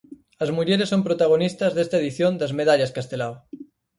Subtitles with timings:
[0.43, 3.35] As mulleres son protagonistas desta edición das Medallas Castelao.